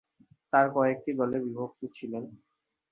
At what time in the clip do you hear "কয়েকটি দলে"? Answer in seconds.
0.75-1.37